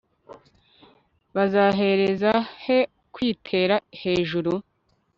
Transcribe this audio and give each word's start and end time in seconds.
bazahereza 1.35 2.31
he 2.63 2.79
kwitera 3.13 3.75
hejuru 4.01 4.51